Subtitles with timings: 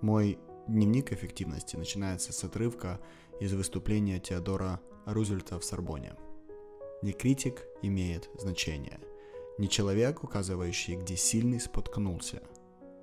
[0.00, 3.00] Мой дневник эффективности начинается с отрывка
[3.40, 6.14] из выступления Теодора Рузвельта в Сорбоне.
[7.02, 9.00] Не критик имеет значение,
[9.58, 12.42] не человек, указывающий, где сильный споткнулся.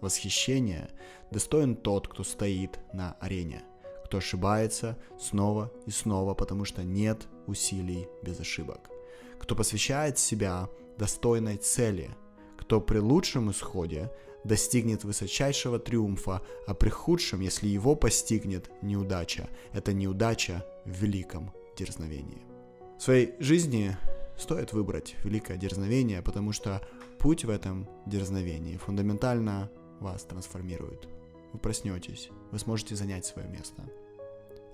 [0.00, 0.90] Восхищение
[1.30, 3.64] достоин тот, кто стоит на арене,
[4.04, 8.90] кто ошибается снова и снова, потому что нет усилий без ошибок,
[9.38, 10.68] кто посвящает себя
[10.98, 12.10] достойной цели,
[12.58, 14.10] кто при лучшем исходе
[14.46, 22.42] достигнет высочайшего триумфа, а при худшем, если его постигнет неудача, это неудача в великом дерзновении.
[22.98, 23.96] В своей жизни
[24.38, 26.80] стоит выбрать великое дерзновение, потому что
[27.18, 31.08] путь в этом дерзновении фундаментально вас трансформирует.
[31.52, 33.82] Вы проснетесь, вы сможете занять свое место.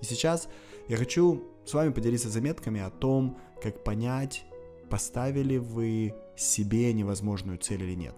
[0.01, 0.49] И сейчас
[0.89, 4.45] я хочу с вами поделиться заметками о том, как понять,
[4.89, 8.15] поставили вы себе невозможную цель или нет.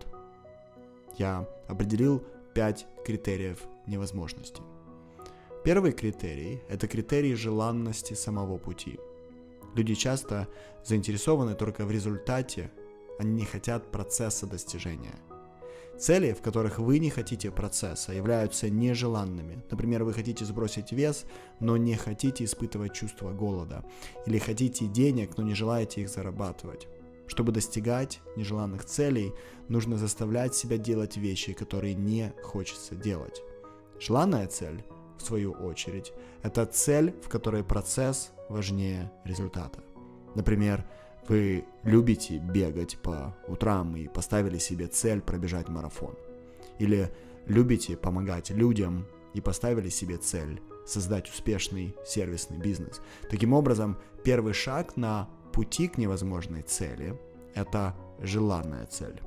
[1.18, 4.62] Я определил 5 критериев невозможности.
[5.64, 9.00] Первый критерий– это критерий желанности самого пути–
[9.76, 10.48] Люди часто
[10.86, 12.72] заинтересованы только в результате,
[13.20, 15.16] они не хотят процесса достижения.
[16.00, 19.64] Цели, в которых вы не хотите процесса, являются нежеланными.
[19.70, 21.26] Например, вы хотите сбросить вес,
[21.60, 23.84] но не хотите испытывать чувство голода.
[24.26, 26.88] Или хотите денег, но не желаете их зарабатывать.
[27.28, 29.34] Чтобы достигать нежеланных целей,
[29.68, 33.42] нужно заставлять себя делать вещи, которые не хочется делать.
[34.00, 34.84] Желанная цель
[35.18, 39.80] в свою очередь, это цель, в которой процесс важнее результата.
[40.36, 40.86] Например,
[41.28, 46.16] вы любите бегать по утрам и поставили себе цель пробежать марафон.
[46.78, 47.12] Или
[47.48, 53.02] любите помогать людям и поставили себе цель создать успешный сервисный бизнес.
[53.30, 57.20] Таким образом, первый шаг на пути к невозможной цели–
[57.56, 59.20] это желанная цель.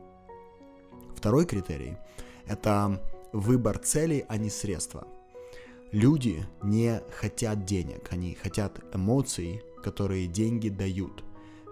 [1.17, 1.97] Второй критерий–
[2.47, 5.07] это выбор целей, а не средства–
[5.93, 11.25] Люди не хотят денег, они хотят эмоций, которые деньги дают.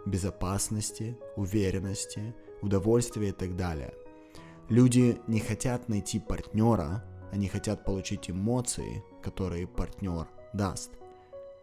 [0.06, 3.92] Безопасности, уверенности, удовольствия и так далее.
[4.70, 10.92] Люди не хотят найти партнера, они хотят получить эмоции, которые партнер даст.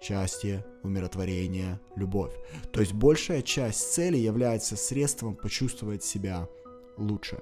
[0.03, 2.33] Счастье, умиротворение, любовь.
[2.73, 6.49] То есть большая часть цели является средством почувствовать себя
[6.97, 7.39] лучше.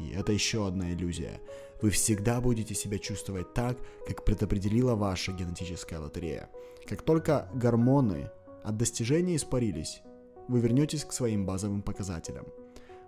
[0.00, 1.40] И это еще одна иллюзия.
[1.80, 3.78] Вы всегда будете себя чувствовать так,
[4.08, 6.50] как предопределила ваша генетическая лотерея.
[6.88, 8.30] Как только гормоны
[8.64, 10.02] от достижения испарились,
[10.48, 12.46] вы вернетесь к своим базовым показателям.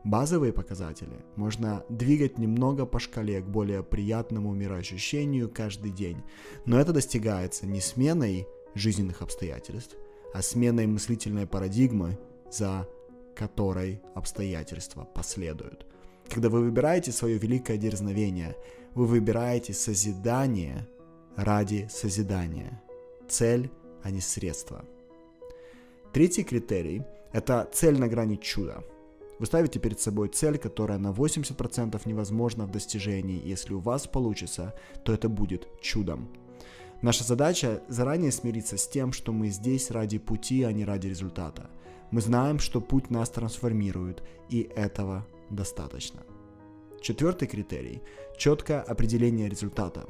[0.04, 6.22] Базовые показатели можно двигать немного по шкале к более приятному мироощущению каждый день,
[6.66, 9.96] но это достигается не сменой жизненных обстоятельств,
[10.34, 12.18] а сменой мыслительной парадигмы,
[12.50, 12.88] за
[13.36, 15.86] которой обстоятельства последуют.
[16.28, 18.56] Когда вы выбираете свое великое дерзновение,
[18.94, 20.88] вы выбираете созидание
[21.36, 22.82] ради созидания.
[23.28, 23.70] Цель,
[24.02, 24.84] а не средство.
[26.12, 27.02] Третий критерий–
[27.32, 28.82] это цель на грани чуда.
[29.42, 33.44] Вы ставите перед собой цель, которая на 80% невозможна в достижении.
[33.44, 34.72] Если у вас получится,
[35.04, 36.28] то это будет чудом.
[37.02, 41.70] Наша задача заранее смириться с тем, что мы здесь ради пути, а не ради результата.
[42.12, 46.22] Мы знаем, что путь нас трансформирует, и этого достаточно.
[47.00, 48.00] Четвертый критерий–
[48.38, 50.06] четкое определение результата.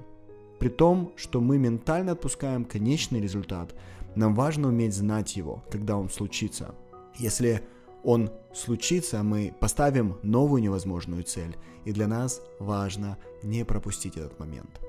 [0.58, 3.74] При том, что мы ментально отпускаем конечный результат,
[4.14, 6.74] нам важно уметь знать его, когда он случится.
[7.16, 7.62] Если
[8.04, 14.80] он случится, мы поставим новую невозможную цель, и для нас важно не пропустить этот момент.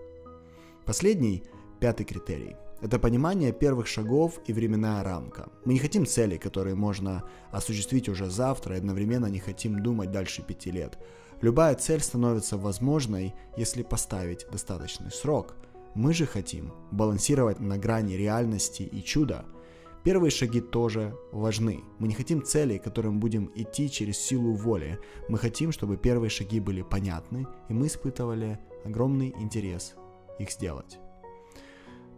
[0.85, 1.43] Последний,
[1.79, 5.47] пятый критерий– это понимание первых шагов и временная рамка.
[5.63, 10.41] Мы не хотим целей, которые можно осуществить уже завтра, и одновременно не хотим думать дальше
[10.41, 10.97] пяти лет.
[11.39, 15.55] Любая цель становится возможной, если поставить достаточный срок.
[15.95, 19.45] Мы же хотим балансировать на грани реальности и чуда.
[20.03, 21.83] Первые шаги тоже важны.
[21.99, 24.99] Мы не хотим целей, к которым будем идти через силу воли.
[25.29, 29.95] Мы хотим, чтобы первые шаги были понятны, и мы испытывали огромный интерес
[30.39, 30.99] их сделать.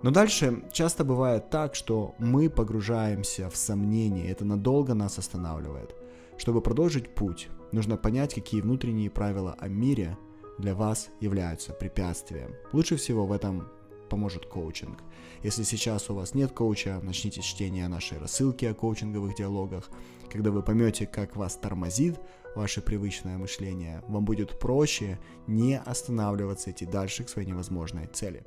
[0.02, 5.96] Но дальше часто бывает так, что мы погружаемся в сомнения, это надолго нас останавливает.
[6.38, 10.18] Чтобы продолжить путь, нужно понять, какие внутренние правила о мире
[10.58, 12.56] для вас являются препятствием.
[12.74, 13.68] Лучше всего в этом
[14.08, 15.04] поможет коучинг.
[15.44, 19.90] Если сейчас у вас нет коуча, начните чтение нашей рассылки о коучинговых диалогах.
[20.32, 22.20] Когда вы поймете, как вас тормозит
[22.56, 28.46] ваше привычное мышление, вам будет проще не останавливаться идти дальше к своей невозможной цели.